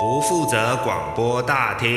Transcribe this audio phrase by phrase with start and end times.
[0.00, 1.88] 不负责广播大厅，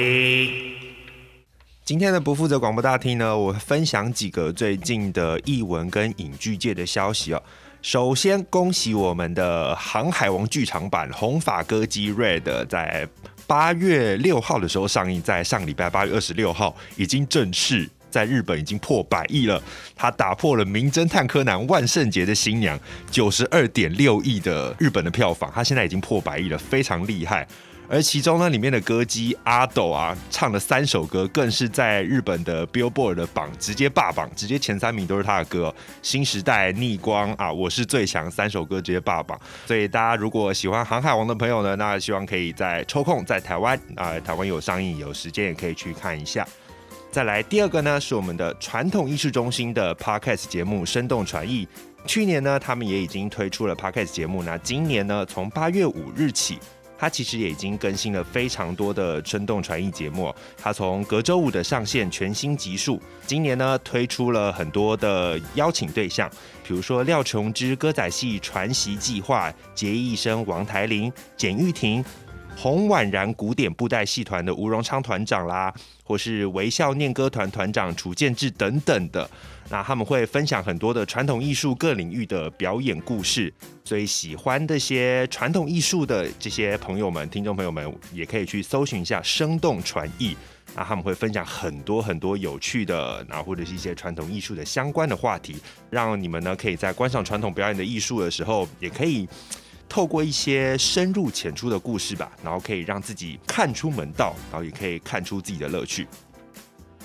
[1.83, 7.41] 今天的不负责广播大厅呢，我分享几个最近的译文跟影剧界的消息哦。
[7.81, 13.07] 首先，恭喜我们的《航海王》剧场版《红发歌姬 Red》在
[13.47, 19.59] 八月六号的时候上映，在上礼拜八月二十六号已经正式在日本已经破百亿了。
[19.95, 22.77] 它打破了《名侦探柯南：万圣节的新娘》
[23.09, 27.47] 九十二点六亿的日本的票房，它现在已经破百亿了，非常厉害。
[27.89, 39.39] 而其中呢，里面的歌姬阿斗啊，唱了三首歌，更是在日本的 Billboard 的榜直接霸榜，直接前三名都是他的歌，新时代、逆光啊，我是最强，三首歌直接霸榜。
[39.65, 46.45] 所以大家如果喜欢航海王的朋友呢，那希望可以在抽空在台湾啊，台湾有上映，有时间也可以去看一下。
[47.09, 51.65] 再来第二个呢，是我们的传统艺术中心的 Podcast 节目《生动传艺》。
[52.05, 56.59] 去年呢，他们也已经推出了 Podcast 节目，那今年呢，从八月五日起。
[56.97, 66.29] 他其实也已经更新了非常多的生动传艺节目，他从隔周五的上线全新集数，今年呢推出了很多的邀请对象，
[66.67, 72.03] 比如说廖琼之歌仔戏传习计划、结义生王台玲、简玉婷、
[72.57, 75.71] 洪婉然古典布袋戏团的吴荣昌团长啦，
[76.03, 79.29] 或是微笑念歌团团长楚建志等等的。
[79.69, 90.35] 那他们会分享很多的传统艺术各领域的表演故事，所以喜欢这些传统艺术的这些朋友们、听众朋友们，也可以去搜寻一下“生动传艺”。
[90.75, 95.57] 那他们会分享很多很多有趣的，然后或者是一些传统艺术的相关的话题，
[95.89, 99.27] 让你们呢可以在观赏传统表演的艺术的时候，也可以
[99.89, 106.07] 透过一些深入浅出的故事吧，然后可以让自己看出门道，然后也可以看出自己的乐趣。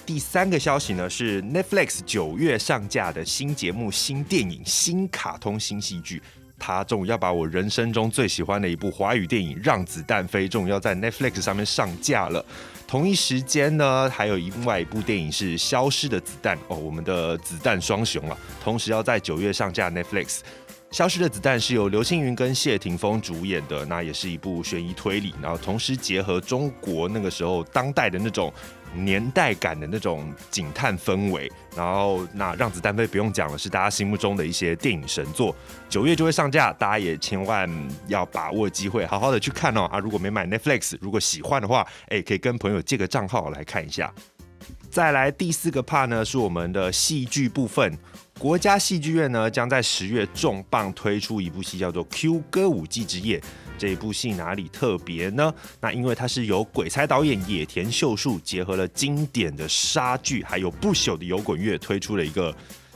[0.05, 6.21] 第三个消息呢，是 Netflix 九月上架的新节目、新电影、新卡通、新戏剧。
[6.59, 12.45] 它终于要把我人生中最喜欢的一部华语电影《让子弹飞》终于要在 Netflix 上面上架了。
[12.87, 20.27] 同一时间呢，还有另外一部电影是《消失的子弹》哦，我们的子弹双雄啊，同时要在九月上架 Netflix。
[20.93, 28.53] 《消失的子弹》是由刘青云跟谢霆锋主演的，那也是一部悬疑推理，然后同时结合中国那个时候当代的那种。
[28.95, 35.57] 年代感的那种警探氛围，然后那让子弹飞不用讲了，是大家心目中的一些电影神作。
[35.89, 37.67] 九月就会上架，大家也千万
[38.07, 39.99] 要把握机会，好好的去看哦啊！
[39.99, 44.13] 如果没买 Netflix，如果喜欢的话，哎，可以跟朋友借个账号来看一下。
[44.91, 47.99] 再来第四个 part 呢，是我们的戏剧部分。
[48.39, 53.39] 国家戏剧院呢，将在十月重磅推出一部戏，叫做《Q 歌舞伎之夜》。
[53.79, 55.53] 这一部戏哪里特别呢？
[55.81, 62.55] 那因为它是由鬼才导演野田秀树结合了经典的莎剧，还有不朽的摇滚乐，推出了一个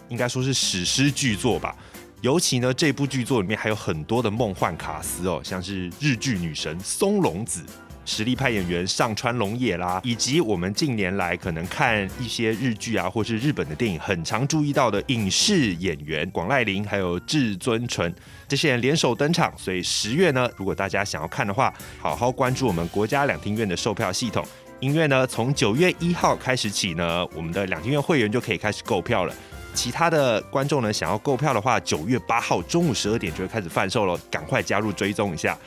[0.09, 1.77] 应该说是史诗巨作吧。
[2.23, 7.65] 尤其呢，这部剧作里面还有很多的梦幻卡司哦，像是日剧女神松隆子。
[8.07, 18.15] 实力派演员上川龙也啦，以及我们近年来可能看一些日剧啊，或是日本的电影，很常注意到的影视演员广濑铃，还有志尊淳
[18.47, 19.53] 这些人联手登场。
[19.59, 24.47] 所以十月呢，如果大家想要看的话，好好关注我们国家两厅院的售票系统。
[24.79, 29.35] 因为呢，从九月一号开始起呢，我们的两厅院会员就可以开始购票了。
[29.75, 35.59] 其他的观众呢，想要购票的话，九月八号中午十二点就会开始贩售了，赶快加入追踪一下。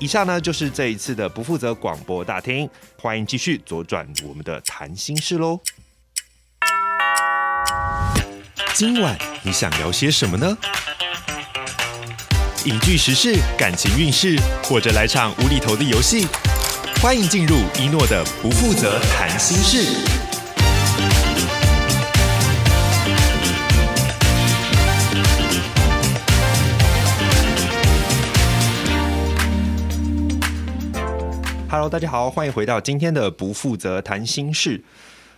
[0.00, 2.70] 以上呢，就是这一次的不负责广播大厅，
[3.00, 5.58] 欢迎继续左转我们的谈心室喽。
[8.74, 10.56] 今晚你想聊些什么呢？
[12.64, 16.28] 影剧时事、感情运势，或者来场无厘头的游戏？
[17.02, 20.17] 欢迎进入一诺的不负责谈心室。
[31.70, 34.82] Hello，大家好，欢迎回到今天的不负责谈心事。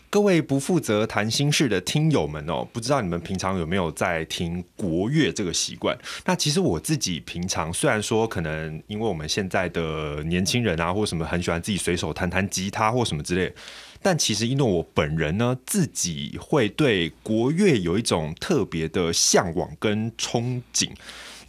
[0.09, 5.99] 各位不负责谈心事的听友们哦，不知道你们平常有没有在听国乐这个习惯？
[6.25, 13.53] 那其实我自己平常虽然说可能因为我们现在的年轻人啊，或什么很喜欢自己随手弹弹吉他或什么之类，
[14.01, 20.91] 但其实因为我本人呢，自己会对国乐有一种特别的向往跟憧憬。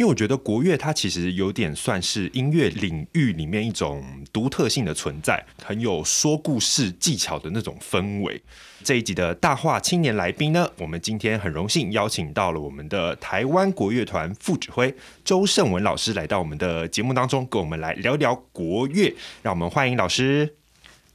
[0.01, 4.03] 因为我觉得国乐它其实有点算是音乐领域里面一种
[4.33, 8.42] 独特性的存在，很有说故事技巧的那种氛围。
[8.83, 14.92] 这一集的大话青年来宾呢，我们今天很荣幸邀请到了我们的台湾国乐团副指挥
[15.24, 19.15] 周胜文老师来到我们的节目当中，跟我们来聊聊国乐。
[19.44, 20.56] 让我们欢迎老师。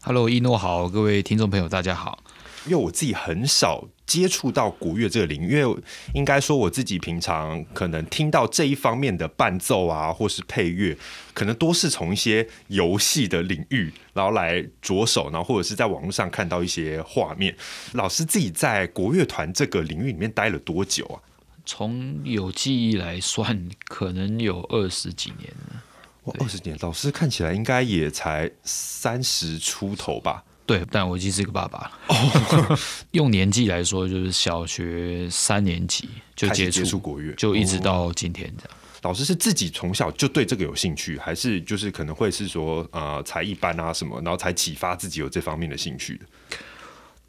[0.03, 2.23] Hello，一诺好，各位听众朋友大家好。
[2.67, 5.53] 因为我自己很少接触到国乐这个领域？
[5.53, 5.83] 因为
[6.15, 10.97] 应该说我自己平常可能听到这一方面的伴奏啊，或是配乐，
[11.35, 17.57] 可能多是从一些游戏的领域，然后来着手，然后或者是在网络上看到一些画面。
[17.93, 21.21] 老师自己在国乐团这个领域里面待了多久啊？
[21.65, 25.83] 从有记忆来算，可能有二十几年了。
[26.25, 30.45] 哇，二十年，老师看起来应该也才三十出头吧？
[30.67, 31.93] 对，但我已经是一个爸爸了。
[32.09, 32.79] 哦、
[33.13, 38.77] 用年纪来说，就是小学三年级就接触接触国乐，就一直到今天这样。
[39.03, 46.27] 老师是自己从小就对这个有兴趣，还是就是可能会是说呃才艺班啊什么，然后才启发自己有这方面的兴趣的？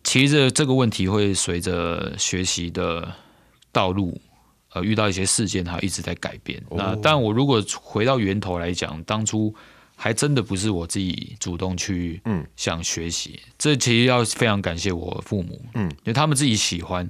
[0.04, 3.14] 其实这个问题会随着学习的
[3.72, 4.20] 道路，
[4.74, 6.60] 呃，遇到一些事件，它一直在改变。
[6.70, 9.54] 哦、那但我如果回到源头来讲，当初。
[10.00, 12.22] 还真的不是我自己主动去
[12.56, 17.10] 想学习，嗯、这其实要非常感谢我父母，嗯，因为他们自己喜欢，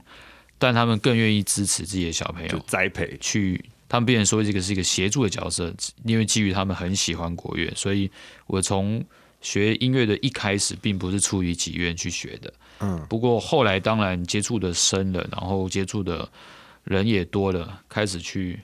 [0.57, 3.17] 但他们更愿意支持自己的小朋友栽培。
[3.19, 5.75] 去，他们变成说这个是一个协助的角色，
[6.05, 8.09] 因为基于他们很喜欢国乐，所以
[8.45, 9.03] 我从
[9.41, 16.27] 学音乐的一开始，并不是出于己愿去学的，嗯，不过后来当然接触的深了，然后接触的
[16.85, 18.61] 人也多了，开始去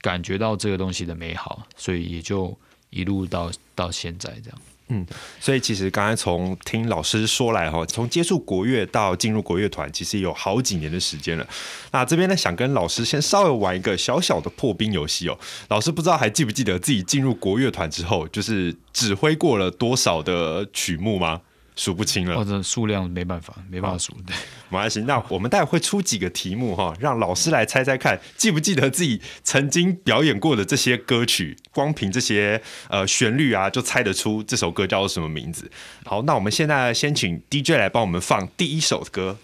[0.00, 2.56] 感觉到这个东西的美好，所以也就。
[2.90, 4.58] 一路到到现在这样，
[4.88, 5.06] 嗯，
[5.38, 11.46] 所以其实刚才从听老师说来哈，从接触国乐到进入国乐团，其实有好几年的时间了。
[11.92, 15.38] 那这边呢，想跟老师先稍微玩一个小小的破冰游戏哦。
[15.68, 21.42] 老师不知道还记不记得自己进入国乐团之后，就是指挥过了多少的曲目吗？
[21.78, 24.12] 数不清了，或者数量没办法，没办法数。
[24.26, 24.34] 对，
[24.68, 25.00] 没关系。
[25.02, 31.56] 那我们待会会出几个题目哈，让老师来猜猜看，记不记得自己曾经表演过的这些歌曲？
[31.70, 35.70] 光凭这些呃旋律啊，就猜得出这首歌叫做什么名字。
[36.04, 39.38] 好，那我们现在先请 DJ 来帮我们放第一首歌。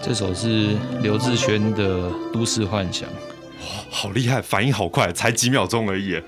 [0.00, 3.08] 这首是刘志轩的《都市幻想》。
[3.12, 6.22] 哇，好厉害，反应好快，才几秒钟而已。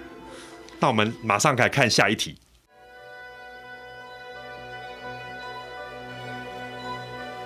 [0.79, 2.37] 那我们马上来看下一题。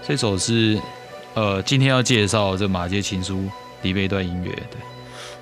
[0.07, 0.81] 这首是
[1.35, 3.49] 呃，今天要介绍这马街情书
[3.83, 4.81] 里面一段音乐，对，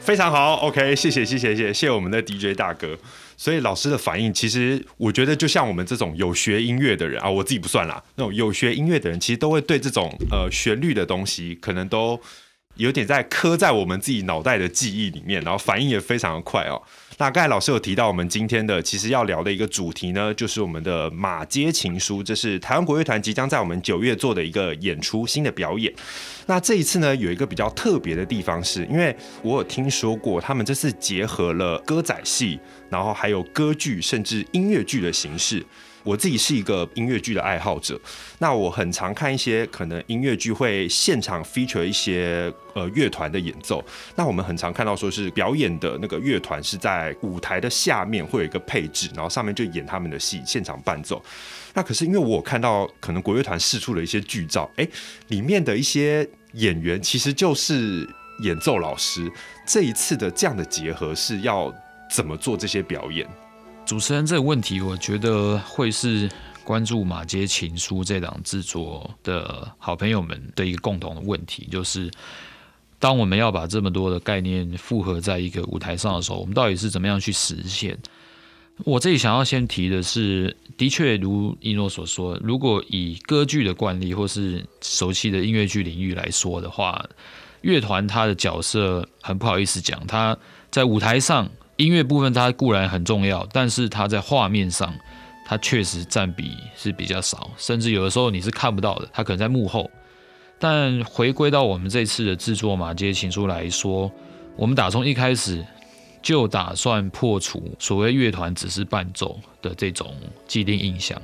[0.01, 2.99] 非常好，OK，谢谢谢谢谢谢谢我们的 DJ 大哥。
[3.39, 12.21] 所以老师的反应，其实我觉得就像我们这种有学音乐的人啊，我自己不算啦，那种有学音乐的人，其实都会对这种呃旋律的东西，可能都
[12.75, 16.83] 有点在刻在我们自己脑袋的记忆里面，然后反应也非常的快哦。
[17.21, 25.93] 那盖老师有提到，我们今天的其实要聊的一个主题呢，就是我们的马街情书，这是台湾国乐团即将在我们九月做的一个演出，新的表演。
[26.47, 35.67] 那这一次呢，有一个比较特别的地方，是因为我有听说过，他们这次结合了歌仔戏，然后还有歌剧，甚至音乐剧的形式。
[36.09, 38.01] 我自己是一个音乐剧的爱好者，
[38.39, 43.85] 那我很常看一些可能音乐剧会现场 feature 一些呃乐团的演奏。
[44.17, 51.23] 那我们很常看到说是表演的那个乐团是在舞台的下面会有一个配置，然后上面就演他们的戏，现场伴奏。
[51.75, 54.89] 那可是因为我看到可能国乐团试出了一些剧照，哎，
[55.27, 58.09] 里面的一些演员其实就是
[58.41, 59.31] 演奏老师。
[59.67, 61.71] 这一次的这样的结合是要
[62.11, 63.29] 怎么做这些表演？
[63.89, 66.29] 主持人这个问题，我觉得会是
[66.63, 72.11] 关注《马偕情书》这档制作的好朋友们的一个共同的问题，就是
[72.99, 77.97] 当我们要把这么多的概念复合在一个舞台上的时候，我们到底是怎么样去实现？
[78.85, 87.03] 我这里想要先提的是，的确如一诺所说，如果以歌剧的惯例或是熟悉的音乐剧领域来说的话，
[87.63, 90.37] 乐团它的角色很不好意思讲，它
[90.71, 91.49] 在舞台上。
[91.79, 94.93] 音乐部分它固然很重要，但是它在画面上，
[95.47, 99.89] 它确实占比是比较少，甚至有的时候你是看不到的，它可能在幕后。
[100.59, 104.11] 但回归到我们这次的制作马街情书来说，
[104.57, 105.65] 我们打从一开始
[106.21, 110.13] 就打算破除所谓乐团只是伴奏的这种
[110.49, 111.23] 既定印象。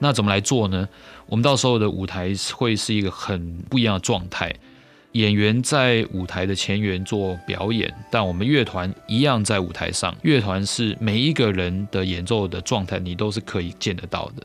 [0.00, 0.88] 那怎么来做呢？
[1.26, 4.52] 我们到时候的舞台会是一个很不一样的状态。
[5.12, 10.14] 演员在舞台的前缘做表演，但我们乐团一样在舞台上。
[10.22, 14.42] 乐团是每一个人的演奏的状态，你都是可以见得到的。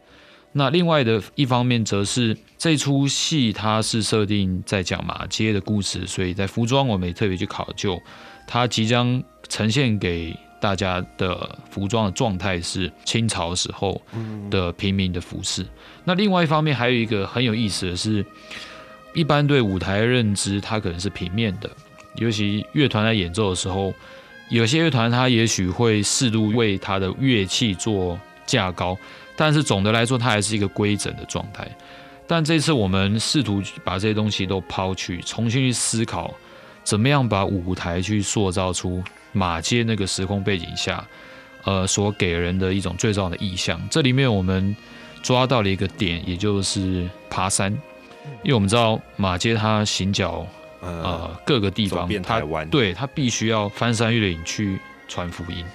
[0.51, 7.97] 那另外的一方面，则是这出戏它是设定在讲马街的故事，所以在服装我们也特别去考究，
[8.45, 14.01] 它即将呈现给大家的服装的状态是清朝时候
[14.49, 15.65] 的平民的服饰。
[16.03, 18.25] 那另外一方面，还有一个很有意思的是。
[19.17, 21.67] 一般对舞台的认知，它可能是平面的，
[22.17, 23.91] 尤其乐团在演奏的时候，
[24.47, 28.95] 有些乐团它也许会适度为它的乐器做架高，
[29.35, 31.67] 但是总的来说，它还是一个规整的状态。
[32.27, 36.31] 但这次我们试图把这些东西都抛去，重新去思考，
[36.83, 41.03] 怎么样把舞台去塑造出马街那个时空背景下，
[41.63, 43.81] 呃，所给人的一种最重要的意象。
[43.89, 44.75] 这里面我们
[45.23, 47.75] 抓到了一个点，也就是爬山，
[48.43, 50.45] 因为我们知道马街它行脚
[50.81, 55.65] 呃各个地方，它对它必须要翻山越岭去传福音，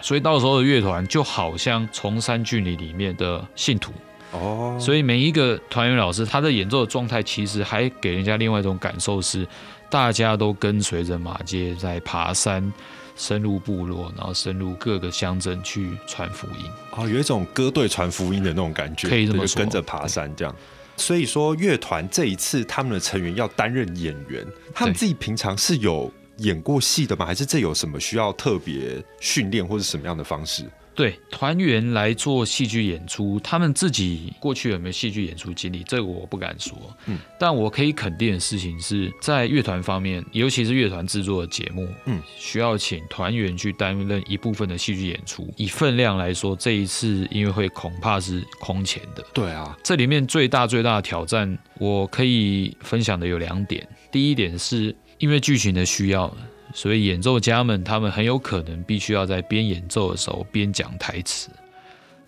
[0.00, 3.92] 所以到时候的乐团就好像崇山峻岭里面的信徒。
[4.32, 9.46] 哦，所以每一个团员老师他的演奏的状态，其实还给人家另外一种感受是，
[9.88, 12.72] 大家都跟随着马街在爬山，
[13.14, 16.66] 深入部落，然后深入各个乡镇去传福音。
[16.96, 20.52] 哦，有一种歌队传福音的那种感觉，可以这么说，跟着爬山这样。
[20.96, 27.26] 所以说，乐团这一次他们的成员要担任演员，他们自己平常是有演过戏的吗？
[27.26, 30.64] 还是这有什么需要特别训练或者什么样的方式？
[30.94, 35.82] 对团员来做戏剧演出，他们自己过去有没有戏剧演出经历？
[35.82, 36.76] 这个我不敢说。
[37.06, 45.52] 嗯，但我可以肯定的事情是在乐团方面，尤其是乐团制作的节目，嗯，需要请团员去担任一部分的戏剧演出。
[45.56, 49.24] 以分量来说，这一次音乐会恐怕是空前的。
[49.34, 53.86] 对啊，这里面最大最大的挑战，我可以分享的有两点。
[54.12, 56.34] 第一点是因为剧情的需要。
[56.74, 61.48] 所以演奏家们，他们很有可能必须要在边演奏的时候边讲台词。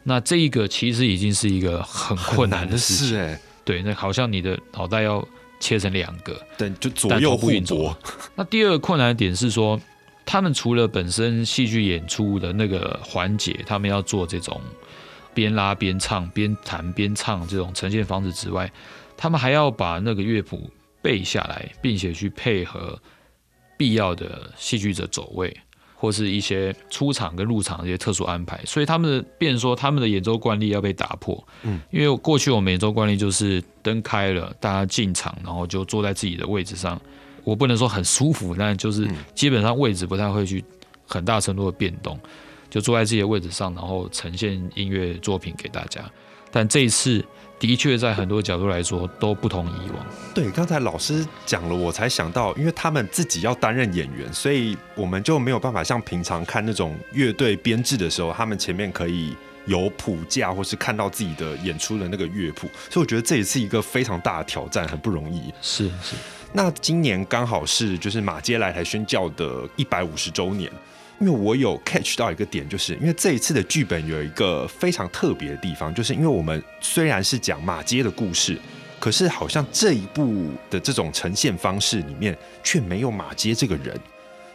[0.04, 3.18] 那这一个其实已经是一个很困难的事情。
[3.18, 5.26] 哎，对，那好像你的脑袋要
[5.58, 7.98] 切成两个，对，就左右互搏。
[8.36, 9.80] 那第二个困难的点是说，
[10.24, 14.60] 他们除了本身戏剧演出的那个环节，他们要做这种
[15.34, 18.70] 边拉边唱、边弹边唱这种呈现方式之外，
[19.16, 20.70] 他们还要把那个乐谱
[21.02, 22.96] 背下来，并且去配合。
[23.76, 25.54] 必要的戏剧者走位，
[25.94, 31.46] 或是一些出场跟入场的一些特殊安排，所以他们的，变说他们的演奏惯例要被打破。
[31.62, 37.00] 嗯，因为过去我们演奏惯例就是灯开了，大家进场，然后就坐在自己的位置上。
[37.44, 40.64] 我不能说很舒服，但就是基本上位置不太会去
[41.06, 42.18] 很大程度的变动，
[42.68, 46.02] 就坐在自己的位置上，然后呈现音乐作品给大家。
[46.50, 47.24] 但这一次。
[47.58, 50.06] 的确，在很多角度来说都不同以往。
[50.34, 59.34] 对，刚才老师讲了，我才想到，因为他们自己要担任演员，所以我们就没有办法像平常看那种乐队编制的时候，他们前面可以
[59.64, 62.68] 有谱架，或是看到自己的演出的那个乐谱。
[62.90, 65.52] 所以我觉得这也是一个非常大的挑战，很不容易。
[65.62, 66.14] 是是。
[66.52, 70.70] 那今年刚好是就是马街来台宣教的一百五十周年。
[71.18, 78.58] 因为我有 catch 到一个点，就是因为这一次的剧本有一个非常特别的地方，就是因为我们虽然是讲马街的故事，
[79.00, 83.98] 可是好像这一部的这种呈现方式里面却没有马街这个人。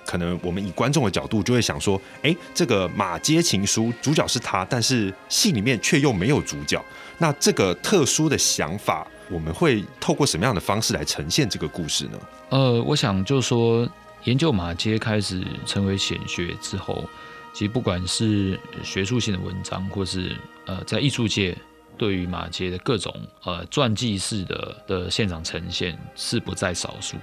[0.06, 6.84] 可能我们以观众的角度就会想说，哎，这个马街情书主角是他，但是戏里面却又没有主角。
[7.18, 12.20] 那这个特殊的想法，我们会透过什么样的方式来呈现这个故事呢？
[12.50, 13.89] 呃，我想就是说。
[14.24, 17.10] 研究马街开始成为显学之后，
[17.54, 20.36] 其实不管是学术性的文章，或是
[20.66, 21.58] 呃在艺术界
[21.98, 23.13] 对于马街的各种
[23.44, 27.18] 呃传记式的的现场呈现是不在少数。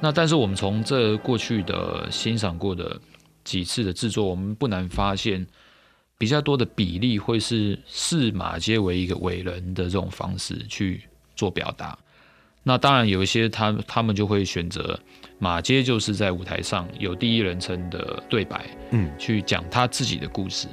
[0.00, 3.00] 那但是我们从这过去的欣赏过的
[3.42, 5.44] 几次的制作，我们不难发现
[6.16, 11.02] 比较多的比例会是视马街为一个伟人的这种方式去
[11.34, 11.98] 做表达。
[12.62, 14.98] 那当然有一些他他们就会选择
[15.38, 20.66] 马街就是在舞台上有第一人称的对白，嗯，去讲他自己的故事。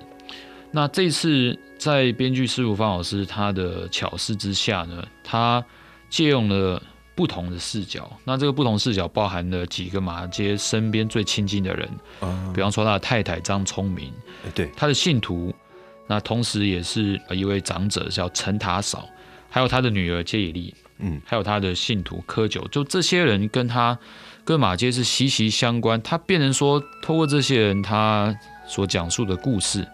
[0.72, 5.64] 那这次在编剧师傅方老师他的巧思之下呢，他
[6.10, 6.82] 借用了
[7.14, 8.12] 不同的视角。
[8.26, 11.90] 那这个不同视角包含了几个马街身边最亲近的人，
[12.22, 14.12] 嗯，比方说他的太太张聪明，
[14.54, 15.54] 对，他的信徒，
[16.08, 19.08] 那同时也是一位长者叫陈塔嫂，
[19.50, 20.74] 还有他的女儿谢以丽。
[21.00, 24.00] 嗯，还有他的信徒柯九，就这些人跟他
[24.46, 26.02] 跟马街是息息相关。
[26.02, 28.34] 他变成说，透过这些人他
[28.68, 29.86] 所讲述的故事，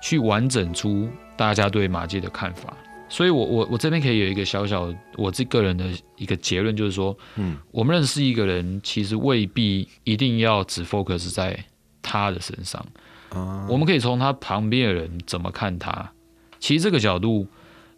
[0.00, 2.76] 去完整出大家对马街的看法。
[3.08, 5.86] 所以我，我我我这边可以有一个小小我这个人的
[6.16, 11.64] 一个结论，就是说，嗯，我们认识一个人，其实未必一定要只 focus 在
[12.02, 12.84] 他的身上。
[13.30, 16.12] 啊，我们可以从他旁边的人怎么看他。
[16.60, 17.46] 其实这个角度，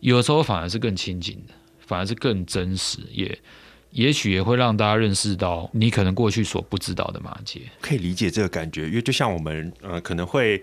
[0.01, 1.55] 有的时候反而是更亲近的。
[1.89, 3.39] 反而是更真实，也
[3.99, 7.63] 也许也会让大家认识到你可能过去所不知道的马杰。
[7.81, 10.63] 可以理解这个感觉，因为就像我们呃可能会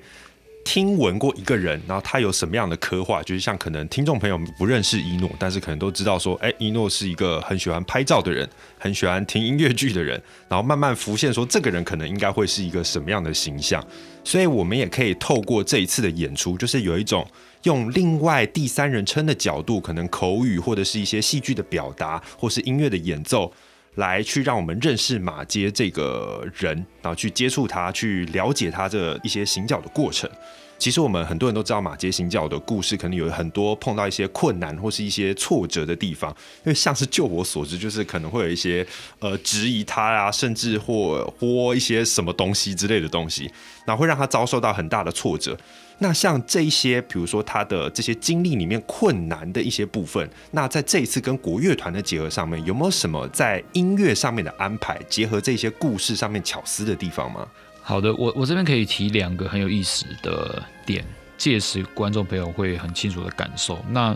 [0.66, 13.82] 听闻过一个人，然后他有什么样的刻画，就是像可能听众朋友们不认识一诺，但是可能都知道说，哎，一诺是一个很喜欢拍照的人，很喜欢听音乐剧的人，然后慢慢浮现说，这个人可能应该会是一个什么样的形象。
[14.24, 17.26] 所以，我们也可以透过这一次的演出，就是有一种
[17.64, 23.54] 用另外第三人称的角度，可能口语或者是一些戏剧的表达，或是音乐的演奏。
[23.96, 30.30] 来去让我们认识马街这个人，然后去接触他，去了解他这一些行脚的过程。
[30.78, 36.30] 其实我们很多人都知道马街行脚的故事，可能有很多碰到一些困难或是一些挫折的地方。
[36.66, 38.86] 因为像是就我所知，就是可能会有一些
[39.20, 43.50] 呃质疑他啊，甚至或或一些什么东西之类的东西，
[43.88, 45.58] 然后会让他遭受到很大的挫折。
[45.98, 57.48] 那像这一些，比如说他的这些经历里面困难的一些部分，那在这一次跟国乐团的结合上面，有没有什么在音乐上面的安排，结合这些故事上面巧思的地方吗？
[57.82, 61.06] 好的，我我这边可以提两个很有意思的点，
[61.38, 63.80] 届时观众朋友会很清楚的感受。
[63.90, 64.16] 那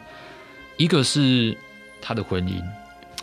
[0.75, 1.55] 一个是
[2.01, 2.61] 他的婚姻，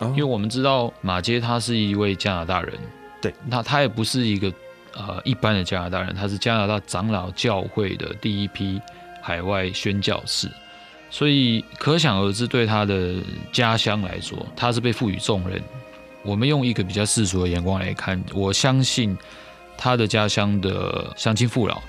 [0.09, 2.73] 因为我们知道马街他是一位加拿大人，
[3.21, 4.51] 对，那他也不是一个。
[4.97, 8.81] 呃，一般的加拿大人，他是加拿大长老教会的第一批
[9.21, 10.49] 海外宣教士，
[11.11, 13.13] 所以可想而知，对他的
[13.51, 15.61] 家乡来说，他是被赋予重任。
[16.23, 19.15] 我们用一个比较世俗的眼光来看，我相信
[19.77, 21.79] 他的家乡的乡亲父老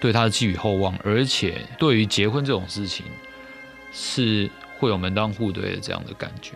[0.00, 3.04] 对他寄予厚望，而且对于结婚这种事情
[3.92, 6.52] 是会有门当户对的这样的感觉。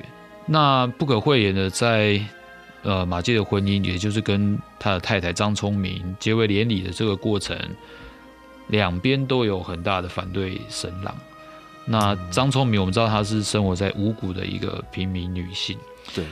[0.47, 2.19] 那不可讳言的，在
[2.82, 7.58] 呃，马偕的婚姻，也就是跟他的太太张聪明结为连理的这个过程，
[8.68, 11.14] 两边都有很大的反对声浪。
[11.85, 15.78] 那张聪明，我们知道她是生活在五谷的一个平民女性，
[16.14, 16.25] 对，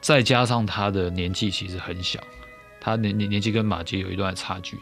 [0.00, 2.20] 再加上她的年纪其实很小，
[2.78, 4.78] 她年年年纪跟马杰有一段差距，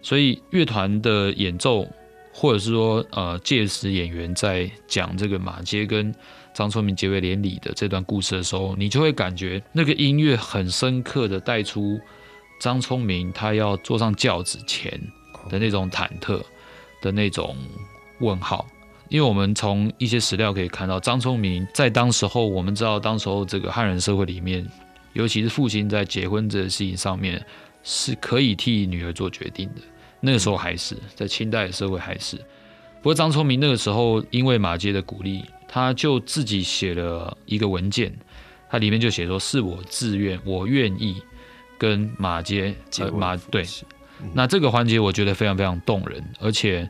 [0.00, 1.86] 所以乐团的演奏，
[2.32, 6.14] 或者是说呃，届时演员在讲这个马杰跟
[6.56, 12.00] 张聪明结为连理的这段故事的时候，你就会感觉那个音乐很深刻的带出
[12.58, 14.98] 张聪明他要坐上轿子前
[15.50, 16.40] 的那种忐忑
[17.02, 17.54] 的那种
[18.20, 18.66] 问号。
[19.10, 24.66] 因为我们从一些史料可以看到，张聪明在当时候，我们知道当时候这个汉人社会里面，
[25.12, 27.44] 尤其是父亲在结婚这个事情上面
[27.82, 29.82] 是可以替女儿做决定的。
[30.20, 32.38] 那个时候还是在清代的社会还是。
[33.02, 35.44] 不过张聪明那个时候因为马街的鼓励。
[35.68, 38.14] 他就自己写了一个文件，
[38.70, 41.20] 他里面就写说：“是我自愿，我愿意
[41.76, 43.64] 跟马杰呃马对。
[44.22, 46.88] 嗯”那这个环节我觉得非常非常动人，而且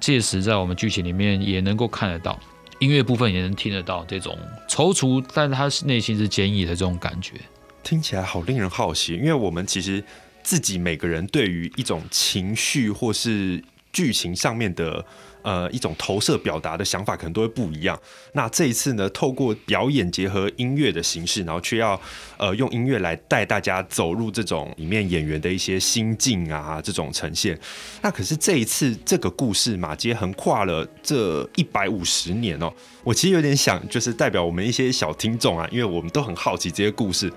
[0.00, 2.38] 届时在我们剧情里面也能够看得到，
[2.80, 4.36] 音乐部分也能听得到这种
[4.68, 7.34] 踌躇，但是他内心是坚毅的这种感觉。
[7.82, 10.02] 听起来好令人好奇，因为我们其实
[10.42, 15.04] 自己每个人对于一种情绪或是剧情上面的。
[15.42, 17.98] 呃，一种投射表达的想法可能都会不一样。
[18.32, 22.00] 那这一次呢，透过表演结合音乐的形式，然后却要
[22.36, 27.58] 呃用音乐来带大家走入这种里面演员的一些心境啊，这种呈现。
[28.02, 32.72] 那可是这一次这个故事，马街横跨了这一百五十年哦。
[33.04, 37.32] 我其实有点想，就是代表我们一些小听众啊，因为我们都很好奇这些故事。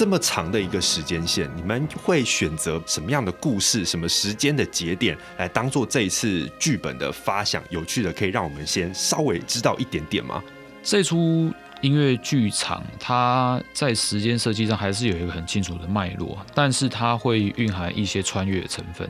[0.00, 7.62] 这么长的一个时间线，你们会选择什么样的故事、什么时间的节点来当做这一次剧本的发想？
[7.68, 10.42] 有趣的，可以让我们先稍微知道一点点吗？
[10.82, 19.06] 这出音乐剧场，它在时间设计上还是有一个很清楚的脉络，但是它会蕴含一些穿越的成分。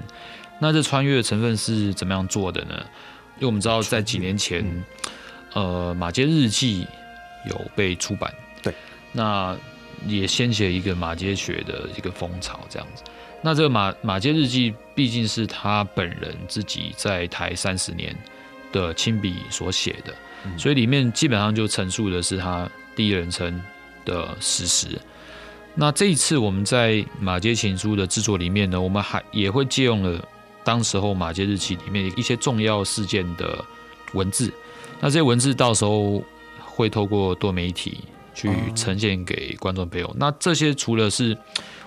[0.59, 2.75] 那这穿越的成分是怎么样做的呢？
[3.37, 4.85] 因为我们知道，在几年前，嗯、
[5.55, 6.85] 呃，《马街日记》
[7.49, 8.75] 有被出版，对，
[9.13, 9.57] 那。
[10.07, 13.03] 也掀起了一个马街学的一个风潮，这样子。
[13.43, 18.15] 那这个马马街日记毕竟是他本人自己在台三十年
[18.71, 23.61] 的亲笔所写的，嗯，所以里面基本上就陈述的是他第一人称
[24.05, 24.89] 的事实。
[25.75, 30.23] 那这一次我们在马街情书的制作里面呢，我们还也会借用了
[30.63, 33.65] 当时候马街日记里面一些重要事件的
[34.13, 34.53] 文字。
[35.01, 36.23] 那这些文字到时候
[36.59, 38.01] 会透过多媒体。
[38.41, 40.15] 去呈现给观众朋友。
[40.19, 41.37] 那这些除了是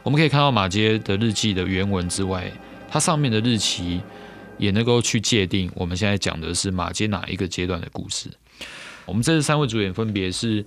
[0.04, 2.52] 我们可以看到马街的日记的原文之外，
[2.90, 4.02] 它上面的日期
[4.58, 8.30] 也能够去界定我们现在讲的是马街哪一个阶段的故事。
[9.06, 10.64] 我们这三位主演分别是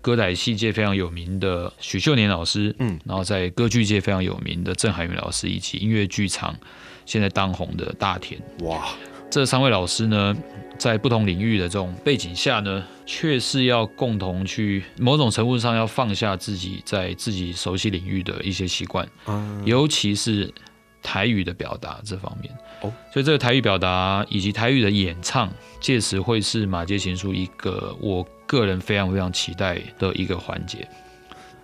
[0.00, 6.56] 歌仔戏界非常有名的许秀年老师，嗯，然后在歌剧界非常有名的郑海云老师，以及音乐剧场
[7.04, 8.40] 现在当红的大田。
[8.60, 8.88] 哇，
[9.28, 10.34] 这三位老师呢，
[10.78, 19.06] 在不同领域的这种背景下呢，却是要共同去某种程度上要放下自己在自己熟悉领域的一些习惯，
[19.64, 20.50] 尤其是
[21.02, 22.50] 台语的表达这方面。
[22.80, 30.88] 哦，所以这个台语表达以及台语的演唱，届时会是马街行书一个我个人非常非常期待的一个环节。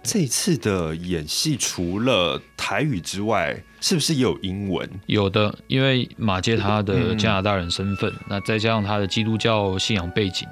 [0.03, 4.88] 这一次的演戏除了台语之外，是不是也有英文？
[5.07, 10.49] 有的，因为马杰他的加拿大人身份，嗯、那再加上他的基督教信仰背景，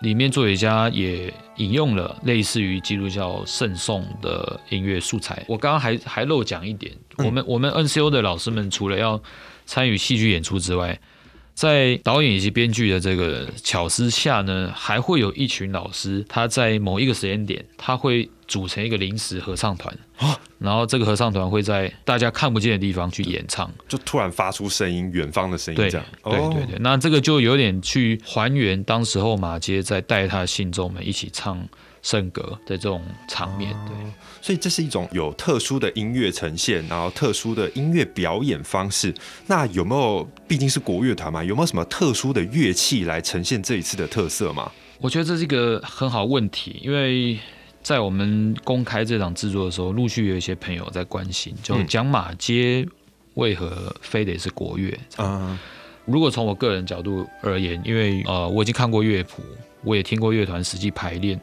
[0.00, 5.42] 里面作曲家也引用了类似于基督教圣颂的音乐素材。
[5.46, 9.22] 我刚刚还还漏讲一点，嗯、我们我们 NCO 的老师们除了要
[9.64, 10.98] 参与戏剧演出之外，
[11.58, 18.30] 在导演以及编剧的这个巧思下呢，还会有一群老师，他在某一个时间点，他会。
[18.48, 19.94] 组成一个临时合唱团，
[20.58, 26.78] 然后这个合唱团会在大家看不见的地方去演唱，就突然发出声音，远方的声音，这样，对对对对。
[26.80, 31.62] 那这个就有点去还原当时候马街在带他的信众们一起唱
[32.08, 33.94] 圣歌的这种场面，对。
[34.40, 39.12] 所以这是一种有特殊的音乐呈现，然后特殊的音乐表演方式。
[39.46, 40.26] 那有没有？
[40.46, 44.72] 毕竟是国乐团嘛，有没有什么特殊的乐器来呈现这一次的特色吗？
[45.00, 47.38] 我觉得这是一个很好问题，因为。
[47.80, 52.86] 在我们公开这场制作的时候，陆续有一些朋友在关心，就讲马街
[53.34, 54.92] 为何非得是国乐？
[55.16, 55.56] 嗯，
[56.04, 59.42] 如果从我个人角度而言，因为呃我已经看过乐谱，
[59.84, 61.40] 我也听过乐团实际排练，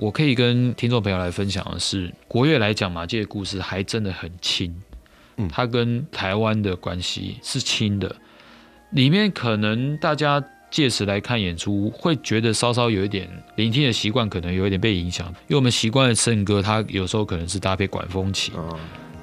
[0.00, 4.74] 我可以跟听众朋友来分享的是，国乐来讲马介的故事还真的很亲，
[5.36, 8.16] 嗯，它跟台湾的关系是亲的，
[8.92, 10.42] 里面可能大家。
[10.70, 15.26] 届时来看演出，会觉得稍稍有一点聆听的习惯，可能有一点被影响。
[15.48, 18.54] 因为我们习惯的圣歌，它有时候可能是搭配管风琴，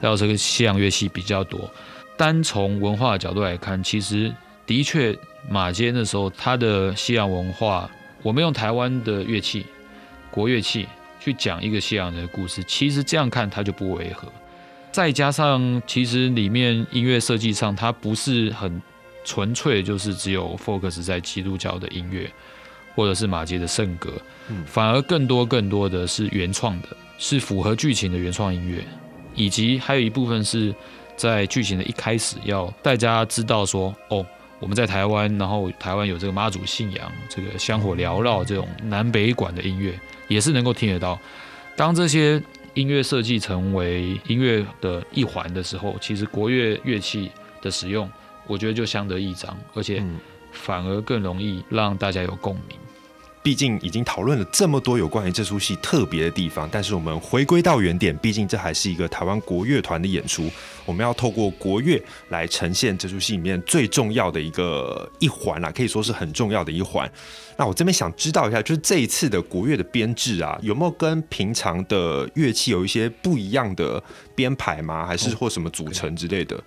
[0.01, 1.71] 还有这个西洋乐器比较多。
[2.17, 4.29] 单从文化的角度来看，其实
[4.65, 5.17] 的确
[5.49, 7.89] 马街那时候他的西洋文化，
[8.23, 9.65] 我们用台湾的乐器、
[10.31, 10.87] 国乐器
[11.19, 14.27] 去讲一个西洋人的故事，其实这样看它就不违和。
[14.91, 18.81] 再加上其实里面音乐设计上，它不是很。
[19.29, 22.31] 纯粹就是只有 focus 在基督教的音乐，
[22.95, 24.13] 或者是马杰的圣歌，
[24.65, 26.87] 反而更多更多的是原创的，
[27.17, 28.81] 是符合剧情的原创音乐，
[29.35, 30.73] 以及还有一部分是
[31.17, 34.25] 在剧情的一开始要大家知道说，哦，
[34.59, 41.19] 我们在台湾，然后台湾有这个妈祖信仰，这个香火缭绕这种南北管的音乐，也是能够听得到。
[41.75, 42.41] 当这些
[42.73, 48.09] 音乐设计成为音乐的一环的时候，其实国乐乐器的使用。
[48.49, 50.01] 我觉得就相得益彰，而且
[50.53, 52.77] 反而更容易让大家有共鸣。
[53.43, 60.49] 毕竟已经讨论了这么多有关于这出戏特别的地方，但是我们回归到原点，毕竟这还是一个台湾国乐团的演出，
[60.87, 67.07] 我们要透过国乐来呈现这出戏里面最重要的一个一环啦，可以说是很重要的一环。
[67.57, 74.01] 那我这边想知道一下，就是这一次的国乐的编制啊，有没有跟平常的乐器有一些不一样的
[74.33, 75.05] 编排吗？
[75.05, 76.57] 还是或什么组成之类的？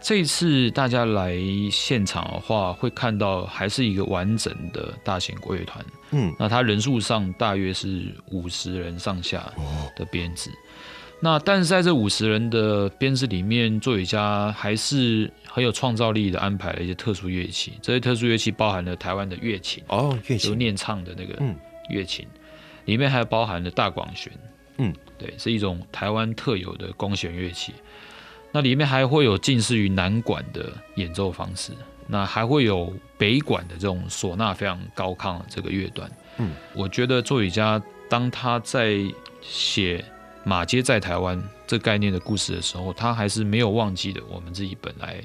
[0.00, 1.36] 这一次大家来
[1.72, 5.84] 现场的话，会看到还是一个完整的大型国乐团。
[6.12, 9.52] 嗯，那它人数上大约是五十人上下
[9.96, 10.50] 的编制。
[11.18, 17.72] 那但是在这五十人的编制里面，作曲家还是很有创造力的安排了一些特殊乐器。
[17.80, 21.42] 这些特殊乐器包含了台湾的乐琴哦，乐琴，就念唱的那个
[21.88, 22.26] 乐琴，
[22.84, 24.30] 里面还包含了大广弦。
[24.76, 27.72] 嗯，对，是一种台湾特有的弓弦乐器。
[28.52, 31.72] 那里面还会有近似于南管的演奏方式，
[32.06, 36.10] 那还会有北管的这种唢呐非常高亢的这个乐段。
[36.36, 38.98] 嗯，我觉得作曲家当他在
[39.40, 40.04] 写
[40.48, 45.20] 马街在台湾这概念的故事的时候，他还是没有忘记的我们自己本来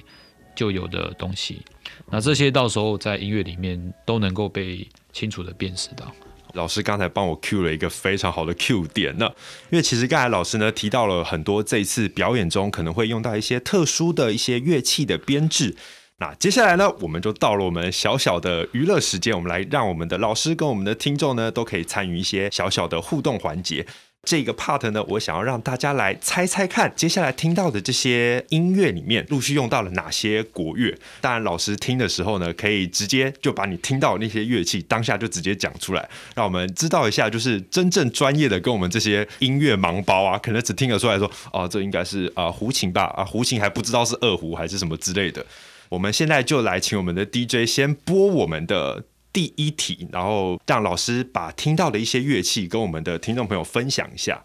[0.56, 1.62] 就有的东西。
[2.10, 6.12] 那这些到时候在音乐里面都能够被清楚地辨识到。
[6.54, 9.32] 老师刚才帮我 cue 了一个非常好的 cue 点呢，
[9.70, 15.76] 因为其实刚才老师呢提到了很多这一次表演中可能会用到一些特殊的一些乐器的编制。
[16.18, 23.86] 那接下来呢，我们就到了我们小小的娱乐时间，我们来让我们的老师跟我们的听众呢都可以参与一些小小的互动环节。
[24.24, 30.96] 这个 part 呢，我想要让大家来猜猜看，接下来听到的这些音乐里面陆续用到了哪些国乐？
[31.20, 43.06] 当然，老师听的时候呢，可以直接就把你听到的那些乐器当下就直接讲出来，让我们知道一下，就是真正专业的跟我们这些音乐盲包啊，可能只听得出来说，哦，这应该是啊胡琴吧？
[43.18, 45.44] 啊胡琴还不知道是二胡还是什么之类的。
[45.90, 49.04] 我们现在就来请我们的 DJ 先播我们的。
[49.34, 54.44] 第一题，然后让老师把听到的一些乐器跟我们的听众朋友分享一下。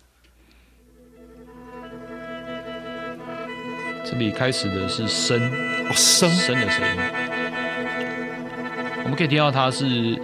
[4.04, 5.50] 这里开始的是笙，
[5.88, 6.96] 哦，笙笙的声音，
[9.02, 10.16] 我们可以听到它是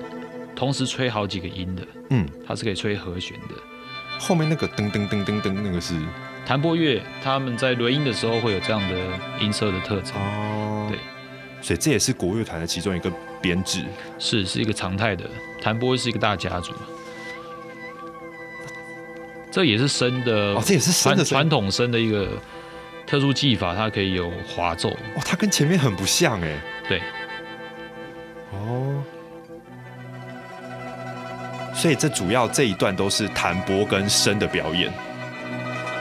[0.54, 3.54] 同时吹好几个音的，嗯，它是可以吹和弦的。
[4.20, 6.00] 后面那个噔噔噔噔噔，那个是？
[6.46, 10.14] 弹拨乐他们在轮音的时候会有这样的音色的特征。
[10.14, 10.98] 哦，对，
[11.62, 13.82] 所以这也是国乐团的其中一个编制，
[14.18, 15.24] 是是一个常态的，
[15.62, 16.74] 弹拨是一个大家族。
[19.50, 22.28] 这也是笙的，哦，这也是笙的传统笙的一个
[23.06, 24.90] 特殊技法，它可以有滑奏。
[24.90, 26.60] 哦，它跟前面很不像哎。
[26.88, 27.00] 对。
[28.50, 29.02] 哦。
[31.74, 34.92] 所以这主要这一段都是弹拨跟笙的表演。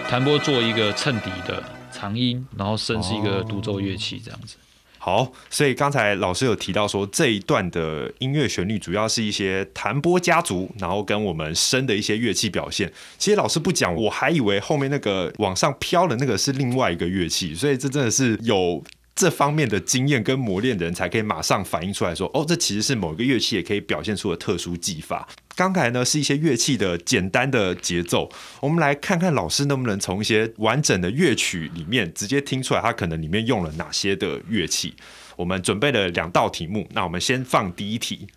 [0.10, 4.56] 弹拨做一个衬底的长音，然后笙是一个独奏乐器，这样子。
[5.04, 12.94] 好，所以刚才老师有提到说，这一段的音乐旋律主要是一些弹拨家族，然后跟我们声的一些乐器表现。
[13.18, 18.84] 其实老师不讲，我还以为后面那个往上飘的那个是另外一个乐器，所以这真的是有
[19.14, 25.28] 这方面的经验跟磨练的人才可以马上反映出来说，哦，这其实是某一个乐器也可以表现出的特殊技法。
[25.56, 28.30] 刚才呢是一些乐器的简单的节奏，
[28.62, 34.96] 我们来看看老师能不能从一些完整的乐曲里面直接听出来，它可能里面用了哪些的乐器。
[35.36, 38.28] 我们准备了两道题目，那我们先放第一题。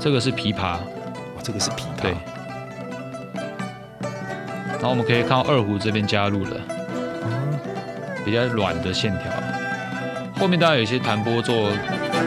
[0.00, 2.02] 这个是琵琶，哦，这个是琵琶。
[2.02, 2.14] 对。
[4.70, 6.77] 然后我们可以看到二胡这边加入了，
[8.28, 9.24] 比较软的线条。
[10.38, 11.70] 后面当然有一些弹拨做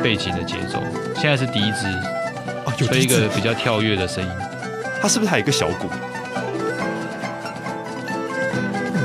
[0.02, 0.82] 背景的节奏，
[1.16, 1.86] 现在是笛子。
[2.78, 4.30] 吹一个比较跳跃的声音，
[5.00, 5.88] 它是不是还有一个小鼓？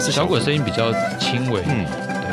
[0.01, 1.61] 小鼓的声音比较轻微。
[1.67, 1.85] 嗯，
[2.23, 2.27] 对。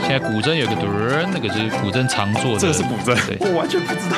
[0.00, 2.60] 现在古筝有个嘟儿，那个就是古筝常做的。
[2.60, 4.16] 这个是古筝，对，我完全不知道。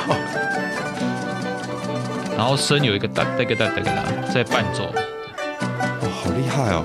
[2.37, 4.85] 然后声有一个哒哒个哒哒个哒在伴奏。
[4.95, 6.85] 哇，好厉害哦！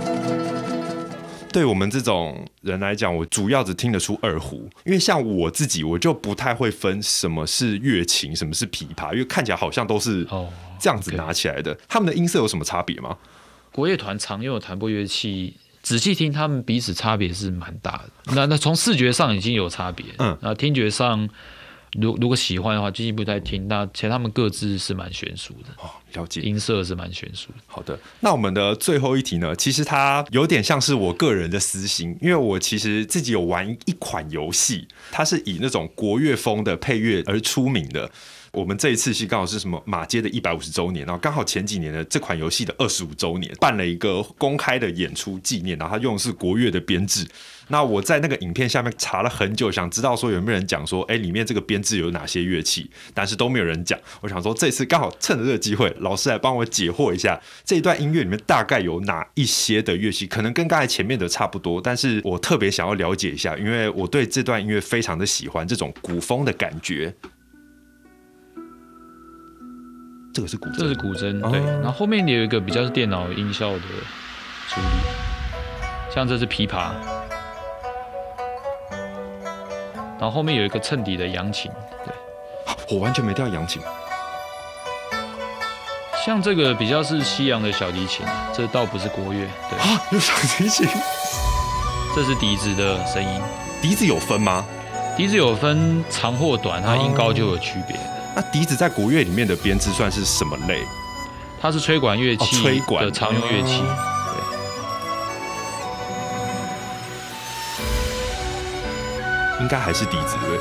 [1.51, 10.25] 对我们这种人来讲，我主要只听得出二胡，因为像我自己，我就不太会分什么是乐琴，什么是琵琶，因为看起来好像都是
[10.79, 11.77] 这样子拿起来的。
[11.87, 13.17] 他们的音色有什么差别吗？
[13.71, 18.33] 国乐团常用的弹拨乐器，仔细听，他们彼此差别是蛮大的。
[18.35, 21.29] 那那从视觉上已经有差别，嗯，那听觉上。
[21.99, 23.67] 如如果喜欢的话，进一步再听。
[23.67, 26.41] 那其实他们各自是蛮悬殊的哦，了解。
[26.41, 27.57] 音色是蛮悬殊的。
[27.67, 29.55] 好的，那我们的最后一题呢？
[29.55, 38.09] 其实它有点像是我个人的私心，因为我其实自己有玩一款游戏，它是以那种国乐风的配乐而出名的。
[38.51, 47.25] 我们这一次是刚好是什么马街的一百五十周年，然后刚好前几年的这款游戏的二十五周年，办了一个公开的演出纪念，然后他用的是国乐的编制。
[47.69, 53.97] 那我在那个影片下面查了很久，想知道说有没有人讲说，哎，里面这个编制有哪些乐器，但是都没有人讲。
[54.19, 67.15] 我想说这次刚好趁着这个机会，老师来帮我解惑一下，这一段音乐里面大概有哪一些的乐器，可能跟刚才前面的差不多，但是我特别想要了解一下，因为我对这段音乐非常的喜欢这种古风的感觉。
[70.33, 71.59] 这个是古筝，这是古筝，对。
[71.81, 73.79] 然后后面有一个比较是电脑音效的
[74.69, 74.87] 处理，
[76.13, 76.91] 像这是琵琶。
[80.19, 81.71] 然后后面有一个衬底的扬琴，
[82.05, 82.13] 对。
[82.89, 83.81] 我完全没听到扬琴。
[86.23, 89.79] 像这个比较是西洋的小提琴，这倒不是国乐，对。
[89.79, 90.87] 啊，有小提琴。
[92.15, 93.41] 这是笛子的声音。
[93.81, 94.63] 笛子有分吗？
[95.17, 97.97] 笛子有分长或短，它音高就有区别。
[98.35, 100.83] 那笛子在国乐里面的编制算是什么类？
[101.61, 103.83] 它是吹管乐器，吹管的常用乐器。
[107.77, 107.91] 对，
[109.61, 110.57] 应该还是笛子对。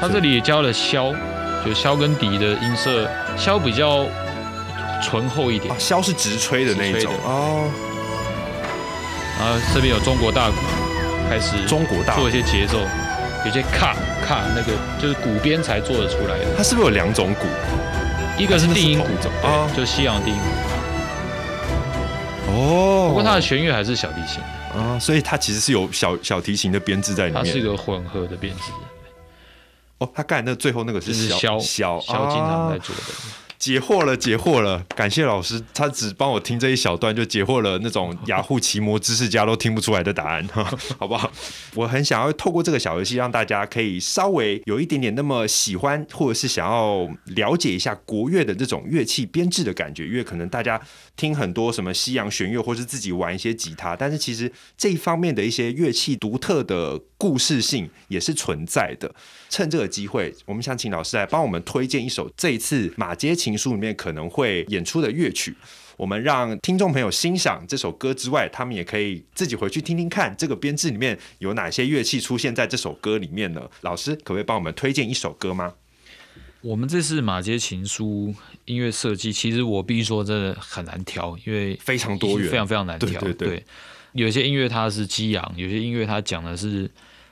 [0.00, 1.14] 他这里也教了箫，
[1.62, 4.06] 就箫跟笛的音色，箫比较
[5.02, 5.74] 醇厚一点。
[5.78, 7.68] 箫是直吹的那一种哦。
[9.38, 10.56] 然后这边有中国大鼓。
[11.30, 12.80] 开始中国大做一些节奏，
[13.46, 16.46] 有些卡卡那个就是鼓边才做得出来的。
[16.56, 17.46] 它是不是有两种鼓？
[18.36, 19.06] 一个是定音鼓，
[19.46, 20.46] 啊，就西洋定音鼓。
[22.50, 24.42] 哦，不过它的弦乐还是小提琴
[24.76, 27.44] 啊，所以它其实是有小小提琴的编制在里面。
[27.44, 28.72] 它是一个混合的编制。
[29.98, 33.02] 哦，他刚才那最后那个是箫，箫，箫经常在做的。
[33.60, 34.82] 解惑了，解惑了！
[34.96, 40.48] 感谢老师，他只帮我听这一小段，就解惑了那种雅虎奇摩知识家都听不出来的答案，
[40.98, 41.30] 好不好？
[41.74, 50.80] 我很想要透过这个小游戏，让大家可以稍微有一点点那么喜欢，或者是想要了解一下国乐的这种乐器编制的感觉，因为可能大家
[51.20, 59.14] 听很多什么西洋弦乐，或是自己玩一些吉他，但是其实这一方面的一些乐器独特的故事性也是存在的。
[59.50, 65.54] 趁这个机会，我们想请老师来帮我们推荐一首这一次马街情书里面可能会演出的乐曲，
[65.98, 73.68] 我们让听众朋友欣赏这首歌之外，他们也可以自己回去听听看这个编制里面有哪些乐器出现在这首歌里面呢？
[73.82, 75.74] 老师可不可以帮我们推荐一首歌吗？
[76.62, 78.34] 我们这次马街情书
[78.66, 83.08] 音乐设计，其实我必须说真的很难挑，因为非常多元，非常非常难挑。
[83.20, 83.64] 对，对，对，对，
[84.12, 86.90] 有些音乐它是激昂，有些音乐它讲的是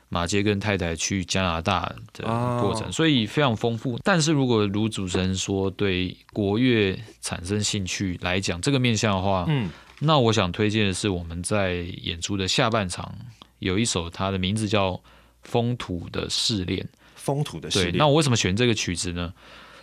[0.08, 2.24] 马街跟太太去加拿大的
[2.60, 3.98] 过程，哦、所以非常丰富。
[4.02, 9.68] 但是如果如主持人说对国乐产生兴趣来讲，这个面向的话，嗯，
[10.00, 13.14] 那我想推荐的是我们在演出的下半场
[13.58, 14.92] 有一首，它的名字叫
[15.42, 16.80] 《风土的试炼》。
[17.28, 17.92] 风土的系列。
[17.92, 19.34] 对，那我为什么选这个曲子呢？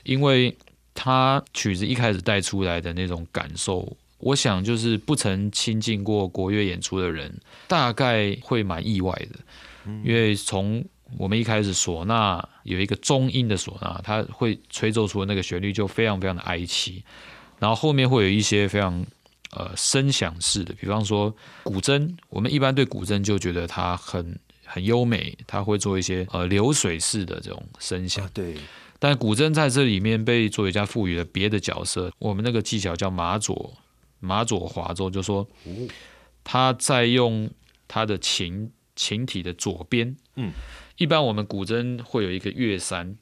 [0.03, 0.57] 因为
[0.95, 9.39] 它曲子一开始带出来的那种感受，我想就是不曾亲近过国乐演出的人，大概会蛮意外的。
[10.03, 10.83] 因为从
[11.17, 17.03] 我们一开始唢呐有一个中音的唢呐，它会吹奏出的那个旋律就非常非常的哀凄，
[17.59, 19.05] 然后后面会有一些非常
[19.51, 24.39] 呃声响式的，比方说古筝，我们一般对古筝就觉得它很。
[24.65, 28.55] 很优美，他会做一些呃流水式的这种声响，啊，对。
[28.97, 33.73] 但古筝在这里面被作曲家赋予了别的角色，我们那个技巧叫马左
[34.19, 35.47] 马左滑奏，就说
[36.43, 37.49] 他在用
[37.87, 40.51] 他的琴琴体的左边，嗯，
[40.97, 43.15] 一般我们古筝会有一个乐山，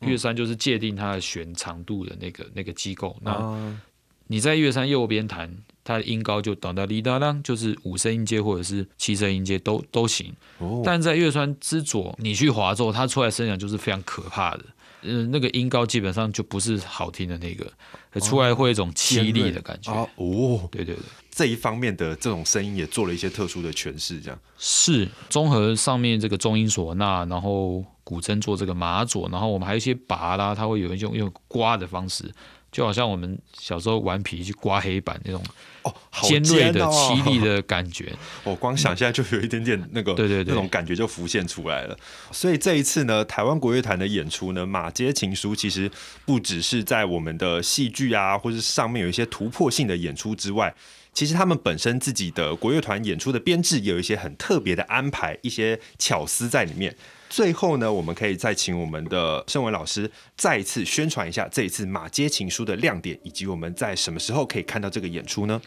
[0.00, 3.78] 乐山就是界定它的弦长度的那个那个机构，那
[4.26, 5.56] 你在乐山右边弹。
[5.84, 10.32] 它的音高就哒哒哩哒啷，就是五声音阶或者是七声音阶都都行。
[10.58, 14.64] 哦，但在月川之左，你去滑奏，它出来声响就是非常可怕的。
[15.04, 19.92] 嗯，那个音高基本上就不是好听的那个，出来会有一种凄厉的感觉。
[19.92, 32.32] 哦，哦对对对，这一方面的这种声音也做了一些特殊的诠释，这样是综合上面这个中音唢呐，然后古筝做这个马左，然后我们还有一些拔啦，它会有一种用刮的方式。
[32.72, 35.40] 就好像我们小时候顽皮去刮黑板那种
[35.82, 38.10] 哦，尖锐的、凄厉的感觉。
[38.44, 41.96] 我光想现在就有一点点那个， 对对对，那种感觉就浮现出来了。
[42.30, 45.90] 所以这一次呢，台湾国乐团的演出呢，《马街情书》其实
[46.24, 50.74] 不只是在我们的戏剧啊，或者上面有一些突破性的演出之外，
[51.12, 56.96] 其实他们本身自己的国乐团演出的编制有一些很特别的安排，一些巧思在里面。
[57.28, 65.60] 最后呢，我们可以再请我们的盛文老师再一次宣传一下这一次马街情书的亮点，以及我们在什么时候可以看到这个演出呢？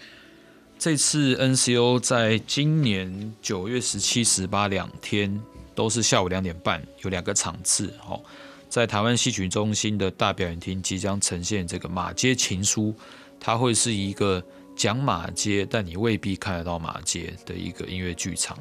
[0.77, 5.41] 这次 NCO 在今年九月十七、十八两天
[5.73, 7.93] 都是下午两点半，有两个场次。
[8.07, 8.21] 哦，
[8.67, 12.93] 在台湾戏曲中心的大表演厅即将呈现这个马街情书，
[13.39, 14.43] 它会是一个
[14.75, 18.57] 讲马街，但你未必看得到马街的一个音乐剧场，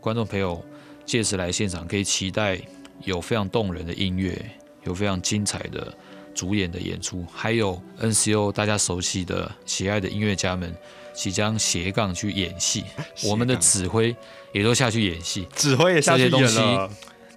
[0.00, 0.64] 观众朋友。
[1.04, 2.56] 届时来现场可以期待
[3.02, 4.40] 有非常动人的音乐，
[4.84, 5.92] 有非常精彩的
[6.32, 10.72] 主演的演出，还有 NCO 大家熟悉的喜爱的音乐家们
[11.12, 12.84] 即将斜杠去演戏，
[13.26, 14.14] 我们的指挥
[14.52, 16.88] 也都下去演戏，指挥也下去演了，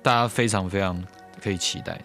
[0.04, 1.04] 大家非常非常
[1.42, 2.00] 可以期待，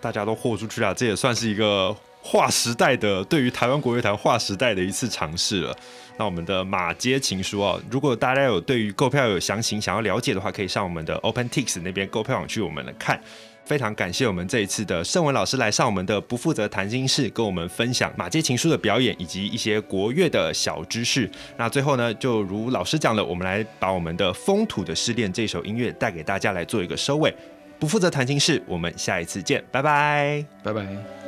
[0.00, 5.76] 大家都豁出去了，这也算是一个划时代的，对于台湾国乐团划时代的一次尝试了。
[6.16, 13.20] 那我们的马街情书啊，如果大家有对于购票有详情想要了解的话，可以上我们的 OpenTix 那边购票网去我们来看。
[13.64, 21.30] 非常感谢我们这一次的盛文老师来上我们的不负责谈心室，跟我们分享马街情书的表演以及一些国乐的小知识。
[21.56, 27.32] 那最后呢，就如老师讲了，我们来把我们的风土的失恋这首音乐带给大家来做一个收尾。
[27.78, 31.21] 不负责谈心室，我们下一次见，拜拜，拜拜。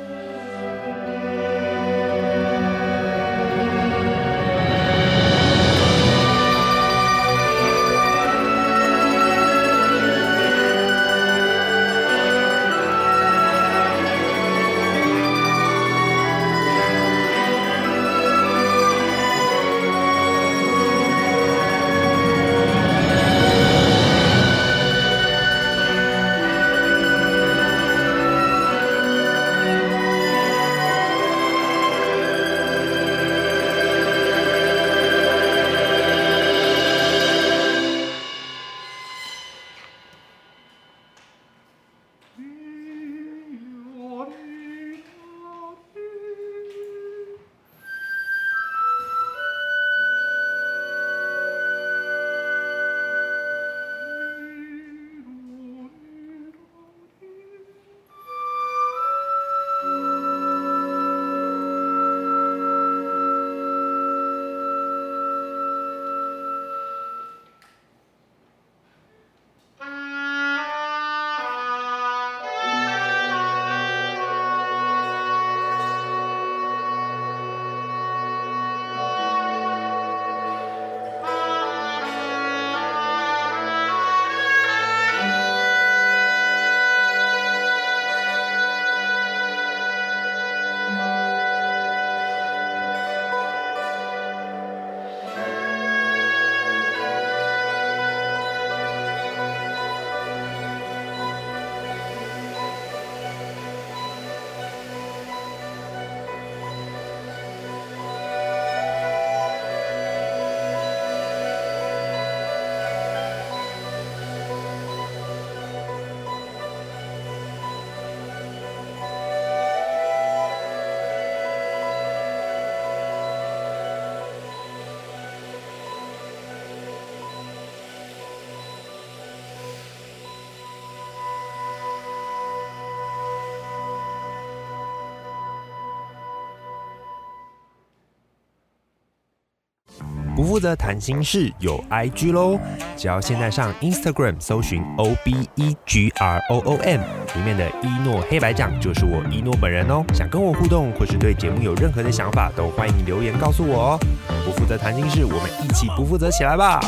[140.45, 142.59] 不负责谈心事有 IG 喽，
[142.95, 147.01] 只要现在上 Instagram 搜寻 O B E G R O O M，
[147.33, 150.05] 里面的一诺黑白讲就是我一诺本人哦。
[150.13, 153.99] 想跟我互动或是对节目有任何的想法，都欢迎留言告诉我哦。
[154.45, 156.79] 不负责谈心事，我们一起不负责起来吧。